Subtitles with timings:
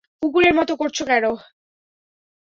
[0.21, 1.25] কুকুরের মতো করছো কেন?